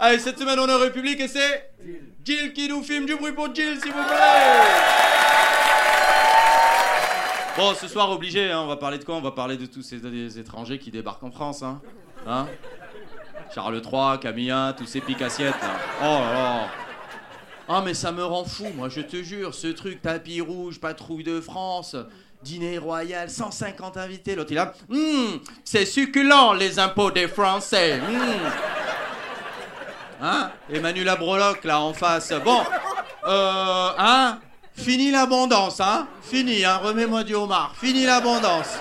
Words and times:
Allez, 0.00 0.18
cette 0.20 0.38
semaine 0.38 0.58
on 0.60 0.68
est 0.68 0.72
en 0.72 0.78
République 0.78 1.18
et 1.20 1.28
c'est 1.28 1.70
Jill 2.24 2.52
qui 2.52 2.68
nous 2.68 2.82
filme 2.82 3.04
du 3.06 3.16
bruit 3.16 3.32
pour 3.32 3.52
Jill, 3.54 3.80
s'il 3.80 3.92
vous 3.92 4.04
plaît. 4.04 4.16
Bon, 7.56 7.74
ce 7.74 7.88
soir 7.88 8.08
obligé, 8.10 8.52
hein, 8.52 8.60
on 8.60 8.68
va 8.68 8.76
parler 8.76 8.98
de 8.98 9.04
quoi? 9.04 9.16
On 9.16 9.20
va 9.20 9.32
parler 9.32 9.56
de 9.56 9.66
tous 9.66 9.82
ces 9.82 9.96
des 9.96 10.38
étrangers 10.38 10.78
qui 10.78 10.92
débarquent 10.92 11.24
en 11.24 11.32
France, 11.32 11.64
hein, 11.64 11.80
hein? 12.26 12.46
Charles 13.52 13.82
III, 13.84 14.20
Camilla, 14.20 14.72
tous 14.78 14.86
ces 14.86 15.00
picassiettes. 15.00 15.60
Là. 15.60 15.70
Oh 16.00 16.04
là 16.04 16.32
là. 16.32 16.68
Ah 17.68 17.82
mais 17.84 17.94
ça 17.94 18.12
me 18.12 18.24
rend 18.24 18.44
fou, 18.44 18.66
moi 18.76 18.88
je 18.88 19.00
te 19.00 19.22
jure, 19.22 19.52
ce 19.52 19.66
truc 19.66 20.00
tapis 20.00 20.40
rouge, 20.40 20.78
patrouille 20.78 21.24
de 21.24 21.40
France, 21.40 21.96
dîner 22.42 22.78
royal, 22.78 23.28
150 23.28 23.96
invités, 23.96 24.36
l'autre 24.36 24.52
il 24.52 24.58
a, 24.58 24.72
Hum, 24.90 25.40
c'est 25.64 25.84
succulent 25.84 26.54
les 26.56 26.78
impôts 26.78 27.10
des 27.10 27.26
Français. 27.26 28.00
Hum. 28.00 28.77
Hein 30.20 30.50
Emmanuel 30.70 31.08
Abroloc 31.08 31.64
là 31.64 31.80
en 31.80 31.94
face. 31.94 32.32
Bon, 32.44 32.60
euh, 33.26 33.90
hein 33.98 34.40
Fini 34.74 35.10
l'abondance, 35.10 35.80
hein 35.80 36.08
Fini, 36.22 36.64
hein 36.64 36.78
Remets-moi 36.78 37.24
du 37.24 37.34
homard. 37.34 37.74
Fini 37.76 38.04
l'abondance. 38.04 38.78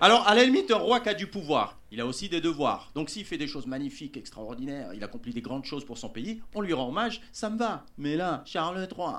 Alors, 0.00 0.26
à 0.26 0.34
la 0.34 0.42
limite, 0.42 0.70
un 0.70 0.78
roi 0.78 1.00
qui 1.00 1.10
a 1.10 1.14
du 1.14 1.26
pouvoir, 1.26 1.76
il 1.90 2.00
a 2.00 2.06
aussi 2.06 2.28
des 2.28 2.40
devoirs. 2.40 2.90
Donc, 2.94 3.08
s'il 3.08 3.24
fait 3.24 3.36
des 3.36 3.46
choses 3.46 3.66
magnifiques, 3.66 4.16
extraordinaires, 4.16 4.88
il 4.94 5.04
accomplit 5.04 5.32
des 5.32 5.42
grandes 5.42 5.64
choses 5.64 5.84
pour 5.84 5.96
son 5.96 6.08
pays, 6.08 6.42
on 6.54 6.60
lui 6.60 6.72
rend 6.72 6.88
hommage, 6.88 7.20
ça 7.30 7.50
me 7.50 7.58
va. 7.58 7.84
Mais 7.98 8.16
là, 8.16 8.42
Charles 8.44 8.88
III, 8.90 9.18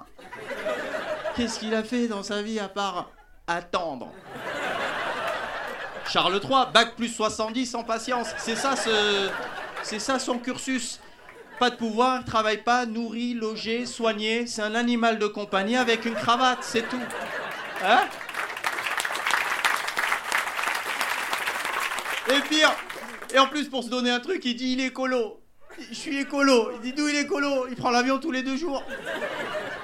qu'est-ce 1.36 1.60
qu'il 1.60 1.74
a 1.74 1.84
fait 1.84 2.08
dans 2.08 2.24
sa 2.24 2.42
vie 2.42 2.60
à 2.60 2.68
part 2.68 3.12
attendre? 3.48 4.12
Charles 6.10 6.42
III, 6.44 6.66
bac 6.74 6.96
plus 6.96 7.10
70 7.10 7.76
en 7.76 7.84
patience. 7.84 8.34
C'est 8.38 8.56
ça, 8.56 8.76
ce... 8.76 9.30
c'est 9.84 10.00
ça 10.00 10.20
son 10.20 10.38
cursus. 10.38 11.00
Pas 11.60 11.70
de 11.70 11.76
pouvoir, 11.76 12.20
il 12.22 12.26
travaille 12.26 12.64
pas, 12.64 12.86
nourri, 12.86 13.34
logé, 13.34 13.86
soigné. 13.86 14.48
C'est 14.48 14.62
un 14.62 14.76
animal 14.76 15.20
de 15.20 15.28
compagnie 15.28 15.78
avec 15.78 16.06
une 16.06 16.16
cravate, 16.16 16.60
c'est 16.62 16.88
tout. 16.90 17.02
Hein 17.86 18.02
Et 22.30 22.40
pire, 22.50 22.72
et 23.34 23.40
en 23.40 23.48
plus 23.48 23.70
pour 23.70 23.84
se 23.84 23.90
donner 23.90 24.10
un 24.10 24.20
truc, 24.20 24.44
il 24.46 24.56
dit 24.56 24.74
il 24.74 24.82
est 24.82 24.88
écolo. 24.88 25.40
Je 25.90 25.96
suis 25.96 26.20
écolo. 26.20 26.72
Il 26.76 26.82
dit 26.82 26.94
d'où 26.94 27.08
il 27.08 27.16
est 27.16 27.22
écolo? 27.22 27.68
Il 27.70 27.76
prend 27.76 27.92
l'avion 27.92 28.20
tous 28.20 28.32
les 28.32 28.44
deux 28.44 28.56
jours. 28.58 28.84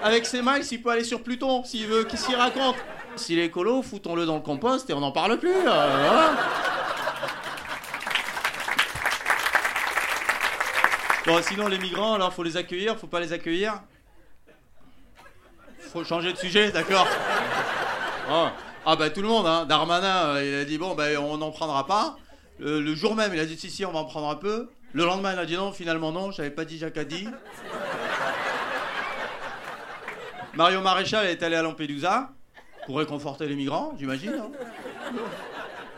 Avec 0.03 0.25
ses 0.25 0.41
miles, 0.41 0.63
il 0.69 0.81
peut 0.81 0.89
aller 0.91 1.03
sur 1.03 1.21
Pluton 1.21 1.63
s'il 1.63 1.87
veut. 1.87 2.03
Qu'est-ce 2.03 2.27
qu'il 2.27 2.35
raconte? 2.35 2.75
S'il 3.15 3.39
est 3.39 3.45
écolo, 3.45 3.81
foutons-le 3.81 4.25
dans 4.25 4.35
le 4.35 4.41
compost 4.41 4.89
et 4.89 4.93
on 4.93 4.99
n'en 5.01 5.11
parle 5.11 5.37
plus. 5.39 5.49
euh. 5.49 6.27
Bon, 11.29 11.43
sinon 11.43 11.67
les 11.67 11.77
migrants, 11.77 12.15
alors 12.15 12.33
faut 12.33 12.41
les 12.41 12.57
accueillir, 12.57 12.97
faut 12.97 13.05
pas 13.05 13.19
les 13.19 13.33
accueillir. 13.33 13.83
Faut 15.93 16.03
changer 16.03 16.33
de 16.33 16.37
sujet, 16.39 16.71
d'accord 16.71 17.07
Ah, 18.27 18.53
ah 18.83 18.95
bah 18.95 19.11
tout 19.11 19.21
le 19.21 19.27
monde, 19.27 19.45
hein. 19.45 19.67
Darmanin, 19.67 20.25
euh, 20.29 20.43
il 20.43 20.55
a 20.55 20.65
dit 20.65 20.79
bon, 20.79 20.95
bah 20.95 21.05
on 21.19 21.37
n'en 21.37 21.51
prendra 21.51 21.85
pas. 21.85 22.17
Le 22.57 22.95
jour 22.95 23.15
même, 23.15 23.31
il 23.31 23.39
a 23.39 23.45
dit 23.45 23.59
si 23.59 23.69
si, 23.69 23.85
on 23.85 23.91
va 23.91 23.99
en 23.99 24.05
prendre 24.05 24.27
un 24.27 24.37
peu. 24.37 24.71
Le 24.93 25.05
lendemain, 25.05 25.33
il 25.33 25.37
a 25.37 25.45
dit 25.45 25.55
non, 25.55 25.71
finalement 25.71 26.11
non, 26.11 26.31
j'avais 26.31 26.49
pas 26.49 26.65
dit 26.65 26.79
Jacques 26.79 26.97
dit. 26.97 27.27
Mario 30.55 30.81
Maréchal 30.81 31.27
est 31.27 31.43
allé 31.43 31.57
à 31.57 31.61
Lampedusa 31.61 32.31
pour 32.87 32.97
réconforter 32.97 33.45
les 33.45 33.55
migrants, 33.55 33.93
j'imagine. 33.99 34.33
hein. 34.33 35.13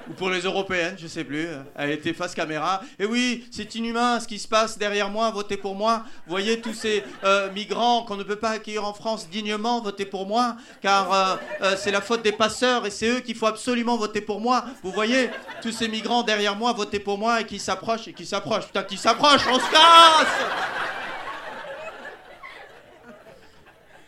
Ou 0.10 0.14
pour 0.14 0.30
les 0.30 0.42
européennes, 0.42 0.96
je 0.98 1.08
sais 1.08 1.24
plus. 1.24 1.48
Elle 1.76 1.92
était 1.92 2.14
face 2.14 2.34
caméra. 2.34 2.82
Et 3.00 3.06
oui, 3.06 3.46
c'est 3.52 3.76
inhumain 3.76 4.20
ce 4.20 4.28
qui 4.28 4.40
se 4.40 4.48
passe 4.48 4.78
derrière 4.78 5.10
moi, 5.10 5.30
votez 5.32 5.58
pour 5.58 5.76
moi. 5.76 6.04
Voyez 6.28 6.60
tous 6.60 6.74
ces 6.74 7.04
euh, 7.24 7.52
migrants 7.52 8.04
qu'on 8.04 8.16
ne 8.16 8.24
peut 8.24 8.36
pas 8.36 8.52
accueillir 8.52 8.86
en 8.86 8.94
France 8.94 9.30
dignement, 9.30 9.82
votez 9.82 10.06
pour 10.06 10.26
moi. 10.26 10.56
Car 10.82 11.14
euh, 11.14 11.36
euh, 11.62 11.76
c'est 11.78 11.92
la 11.92 12.02
faute 12.02 12.24
des 12.24 12.32
passeurs 12.32 12.86
et 12.86 12.92
c'est 12.92 13.08
eux 13.08 13.20
qu'il 13.20 13.36
faut 13.36 13.48
absolument 13.48 13.98
voter 13.98 14.22
pour 14.22 14.42
moi. 14.42 14.66
Vous 14.84 14.92
voyez, 14.92 15.30
tous 15.62 15.72
ces 15.72 15.88
migrants 15.88 16.24
derrière 16.24 16.56
moi, 16.56 16.74
votez 16.74 17.00
pour 17.00 17.18
moi 17.18 17.42
et 17.42 17.46
qui 17.46 17.60
s'approchent 17.60 18.08
et 18.08 18.14
qui 18.14 18.26
s'approchent. 18.26 18.68
Putain, 18.68 18.84
qui 18.84 18.98
s'approchent, 18.98 19.48
on 19.50 19.60
se 19.60 19.72
casse 19.72 20.28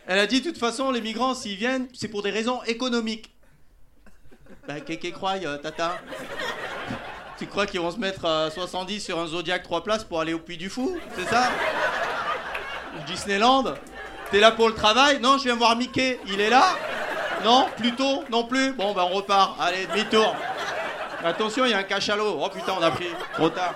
Elle 0.06 0.18
a 0.18 0.26
dit, 0.26 0.40
de 0.40 0.50
toute 0.50 0.58
façon, 0.58 0.90
les 0.90 1.00
migrants, 1.00 1.34
s'ils 1.34 1.56
viennent, 1.56 1.88
c'est 1.94 2.08
pour 2.08 2.22
des 2.22 2.30
raisons 2.30 2.62
économiques. 2.64 3.33
Bah, 4.66 4.80
qu'est-ce 4.80 5.08
croient, 5.10 5.34
euh, 5.44 5.58
Tata 5.58 5.98
Tu 7.38 7.46
crois 7.46 7.66
qu'ils 7.66 7.80
vont 7.80 7.90
se 7.90 7.98
mettre 7.98 8.24
à 8.24 8.50
70 8.50 9.00
sur 9.00 9.18
un 9.18 9.26
Zodiac 9.26 9.62
3 9.62 9.84
places 9.84 10.04
pour 10.04 10.20
aller 10.20 10.32
au 10.32 10.38
Puy 10.38 10.56
du 10.56 10.70
Fou 10.70 10.96
C'est 11.16 11.28
ça? 11.28 11.50
Disneyland? 13.06 13.74
T'es 14.30 14.40
là 14.40 14.52
pour 14.52 14.68
le 14.68 14.74
travail? 14.74 15.20
Non, 15.20 15.36
je 15.36 15.44
viens 15.44 15.54
voir 15.56 15.76
Mickey. 15.76 16.18
Il 16.28 16.40
est 16.40 16.48
là? 16.48 16.76
Non 17.44 17.66
Plutôt 17.76 18.24
Non 18.30 18.44
plus 18.44 18.72
Bon, 18.72 18.94
bah 18.94 19.06
on 19.10 19.14
repart. 19.14 19.60
Allez, 19.60 19.86
demi-tour. 19.86 20.34
Attention, 21.22 21.66
il 21.66 21.72
y 21.72 21.74
a 21.74 21.78
un 21.78 21.82
cachalot. 21.82 22.38
Oh 22.42 22.48
putain, 22.48 22.72
on 22.78 22.82
a 22.82 22.90
pris. 22.90 23.08
Trop 23.34 23.50
tard. 23.50 23.74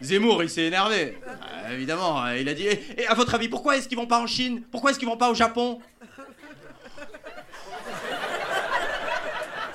Zemmour, 0.00 0.42
il 0.42 0.50
s'est 0.50 0.64
énervé. 0.64 1.18
Ah, 1.26 1.72
évidemment, 1.72 2.24
euh, 2.24 2.36
il 2.36 2.48
a 2.48 2.54
dit 2.54 2.66
et, 2.66 3.02
et 3.02 3.06
à 3.06 3.14
votre 3.14 3.34
avis, 3.34 3.48
pourquoi 3.48 3.76
est-ce 3.76 3.88
qu'ils 3.88 3.96
vont 3.96 4.06
pas 4.06 4.18
en 4.18 4.26
Chine? 4.26 4.62
Pourquoi 4.70 4.90
est-ce 4.90 4.98
qu'ils 4.98 5.08
vont 5.08 5.16
pas 5.16 5.30
au 5.30 5.34
Japon? 5.34 5.78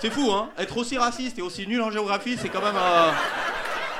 C'est 0.02 0.10
fou, 0.10 0.32
hein 0.32 0.50
Être 0.58 0.78
aussi 0.78 0.98
raciste 0.98 1.40
et 1.40 1.42
aussi 1.42 1.68
nul 1.68 1.82
en 1.82 1.92
géographie, 1.92 2.38
c'est 2.40 2.50
quand 2.50 2.62
même. 2.62 2.78
Euh... 2.78 3.12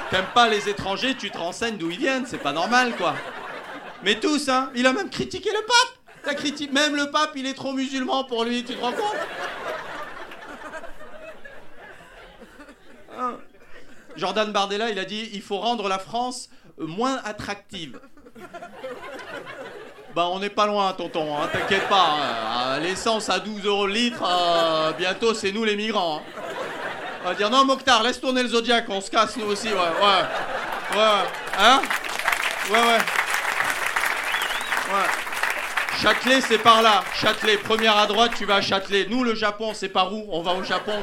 T'aimes 0.10 0.26
pas 0.34 0.48
les 0.50 0.68
étrangers, 0.68 1.16
tu 1.16 1.30
te 1.30 1.38
renseignes 1.38 1.78
d'où 1.78 1.92
ils 1.92 2.00
viennent, 2.00 2.26
c'est 2.26 2.40
pas 2.40 2.54
normal, 2.54 2.96
quoi. 2.96 3.16
Mais 4.04 4.20
tous, 4.20 4.50
hein 4.50 4.72
Il 4.76 4.88
a 4.88 4.94
même 4.94 5.10
critiqué 5.10 5.50
le 5.52 5.66
pape. 5.66 6.00
Même 6.72 6.96
le 6.96 7.12
pape, 7.12 7.32
il 7.36 7.46
est 7.46 7.54
trop 7.54 7.74
musulman 7.74 8.24
pour 8.24 8.44
lui, 8.44 8.64
tu 8.64 8.76
te 8.76 8.82
rends 8.82 8.92
compte? 8.92 9.16
Hein 13.18 13.38
Jordan 14.16 14.52
Bardella, 14.52 14.90
il 14.90 15.00
a 15.00 15.06
dit 15.06 15.30
il 15.34 15.42
faut 15.42 15.58
rendre 15.58 15.88
la 15.88 16.00
France 16.00 16.50
euh, 16.80 16.86
moins 16.86 17.20
attractive. 17.24 18.00
Bah 20.16 20.28
on 20.32 20.40
n'est 20.40 20.50
pas 20.50 20.66
loin, 20.66 20.92
tonton, 20.94 21.38
hein, 21.38 21.48
t'inquiète 21.52 21.88
pas. 21.88 22.78
L'essence 22.82 23.30
à 23.30 23.40
12 23.40 23.64
euros 23.66 23.86
le 23.88 23.94
litre, 23.94 24.24
euh, 24.26 24.92
bientôt 24.94 25.34
c'est 25.34 25.52
nous 25.52 25.64
les 25.64 25.76
migrants. 25.76 26.24
hein. 26.26 26.42
On 27.24 27.28
va 27.30 27.34
dire 27.36 27.50
non 27.50 27.64
Mokhtar, 27.66 28.02
laisse 28.02 28.20
tourner 28.20 28.42
le 28.42 28.50
Zodiac, 28.50 28.86
on 28.90 29.02
se 29.02 29.12
casse 29.12 29.38
nous 29.38 29.46
aussi, 29.46 29.68
ouais, 29.68 29.74
ouais. 29.76 30.98
Ouais. 30.98 31.24
Hein? 31.60 31.82
Ouais, 32.72 32.80
ouais. 32.80 32.98
Châtelet, 36.02 36.42
c'est 36.42 36.58
par 36.58 36.82
là. 36.82 37.04
Châtelet, 37.14 37.58
première 37.58 37.98
à 37.98 38.08
droite, 38.08 38.32
tu 38.38 38.46
vas 38.46 38.56
à 38.56 38.62
Châtelet. 38.62 39.06
Nous, 39.10 39.24
le 39.24 39.36
Japon, 39.36 39.74
c'est 39.74 39.90
par 39.90 40.14
où? 40.14 40.26
On 40.32 40.42
va 40.42 40.54
au 40.54 40.64
Japon. 40.64 40.94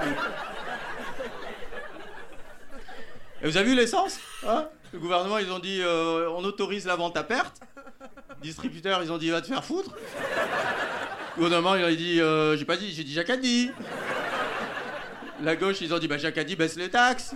Et 3.42 3.46
vous 3.48 3.56
avez 3.56 3.66
vu 3.68 3.74
l'essence 3.76 4.18
hein? 4.48 4.66
Le 4.92 4.98
gouvernement, 4.98 5.38
ils 5.38 5.52
ont 5.52 5.58
dit 5.58 5.80
euh, 5.82 6.28
on 6.30 6.42
autorise 6.44 6.86
la 6.86 6.96
vente 6.96 7.16
à 7.16 7.22
perte. 7.22 7.60
Distributeurs, 8.46 9.02
ils 9.02 9.10
ont 9.10 9.18
dit 9.18 9.28
va 9.30 9.40
te 9.40 9.48
faire 9.48 9.64
foutre. 9.64 9.90
Gouvernement, 11.36 11.74
il 11.74 11.82
a 11.82 11.92
dit 11.92 12.20
euh, 12.20 12.56
j'ai 12.56 12.64
pas 12.64 12.76
dit, 12.76 12.92
j'ai 12.92 13.02
dit 13.02 13.12
Jacques 13.12 13.30
a. 13.30 13.36
La 15.42 15.56
gauche, 15.56 15.80
ils 15.80 15.92
ont 15.92 15.98
dit 15.98 16.06
bah 16.06 16.16
Jacques 16.16 16.38
a 16.38 16.44
baisse 16.44 16.76
les 16.76 16.88
taxes. 16.88 17.34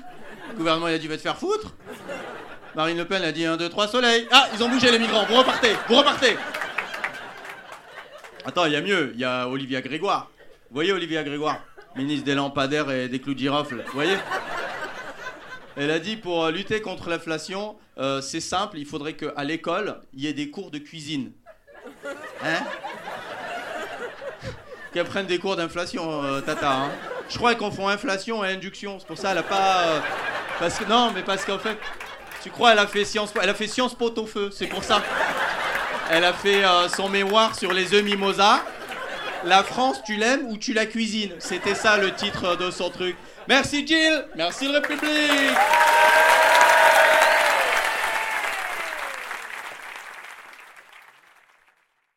Le 0.53 0.56
gouvernement, 0.59 0.87
il 0.87 0.94
a 0.94 0.99
dit 0.99 1.09
va 1.09 1.16
te 1.16 1.22
faire 1.22 1.37
foutre. 1.37 1.75
Marine 2.76 2.97
Le 2.97 3.04
Pen 3.06 3.25
a 3.25 3.32
dit 3.32 3.44
1, 3.44 3.56
2, 3.56 3.69
3, 3.69 3.88
soleil. 3.88 4.28
Ah, 4.31 4.47
ils 4.54 4.62
ont 4.62 4.69
bougé 4.69 4.93
les 4.93 5.00
migrants, 5.00 5.26
vous 5.28 5.34
repartez, 5.34 5.72
vous 5.88 5.97
repartez. 5.97 6.37
Attends, 8.47 8.66
il 8.66 8.72
y 8.72 8.76
a 8.76 8.81
mieux, 8.81 9.10
il 9.15 9.19
y 9.19 9.25
a 9.25 9.49
Olivia 9.49 9.81
Grégoire. 9.81 10.31
Vous 10.70 10.75
voyez 10.75 10.93
Olivia 10.93 11.25
Grégoire 11.25 11.59
Ministre 11.97 12.25
des 12.25 12.37
lampadaires 12.37 12.88
et 12.93 13.09
des 13.09 13.19
clous 13.19 13.34
de 13.34 13.41
girofle. 13.41 13.82
Vous 13.84 13.94
voyez? 13.94 14.16
Elle 15.83 15.91
a 15.91 15.99
dit 15.99 16.19
pour 16.19 16.45
euh, 16.45 16.51
lutter 16.51 16.83
contre 16.83 17.09
l'inflation, 17.09 17.75
euh, 17.97 18.21
c'est 18.21 18.41
simple, 18.41 18.77
il 18.77 18.85
faudrait 18.85 19.15
qu'à 19.15 19.43
l'école, 19.45 19.99
il 20.12 20.23
y 20.23 20.27
ait 20.27 20.35
des 20.35 20.50
cours 20.50 20.71
de 20.71 20.77
cuisine. 20.77 21.32
Hein? 22.44 22.59
Qu'elle 24.93 25.06
prenne 25.06 25.25
des 25.25 25.38
cours 25.38 25.56
d'inflation, 25.56 26.23
euh, 26.23 26.43
Tata. 26.43 26.71
hein. 26.71 26.91
Je 27.31 27.38
crois 27.38 27.55
qu'on 27.55 27.71
font 27.71 27.88
inflation 27.88 28.44
et 28.44 28.53
induction, 28.53 28.99
c'est 28.99 29.06
pour 29.06 29.17
ça 29.17 29.32
elle 29.32 29.38
a 29.38 29.43
pas. 29.43 30.03
parce 30.59 30.79
que 30.79 30.85
non, 30.85 31.12
mais 31.15 31.23
parce 31.23 31.47
qu'en 31.47 31.59
fait, 31.59 31.79
tu 32.43 32.50
crois 32.50 32.73
elle 32.73 32.79
a 32.79 32.87
fait 32.87 33.06
science, 33.06 33.33
elle 33.43 33.49
a 33.49 33.55
fait 33.55 33.71
pot 33.99 34.19
au 34.19 34.26
feu, 34.26 34.50
c'est 34.53 34.67
pour 34.67 34.85
ça. 34.85 35.03
Elle 36.11 36.25
a 36.25 36.35
fait 36.35 36.62
son 36.94 37.09
mémoire 37.09 37.59
sur 37.59 37.73
les 37.73 37.94
œufs 37.94 38.05
mimosa. 38.05 38.62
La 39.44 39.62
France, 39.62 40.02
tu 40.04 40.16
l'aimes 40.16 40.46
ou 40.48 40.58
tu 40.58 40.75
la 40.75 40.84
cuisines? 40.87 41.32
C'était 41.38 41.75
ça 41.75 41.96
le 41.96 42.12
titre 42.14 42.56
de 42.56 42.70
son 42.70 42.90
truc. 42.90 43.16
Merci 43.48 43.87
Jill, 43.87 44.26
merci 44.37 44.66
le 44.66 44.75
République. 44.75 45.56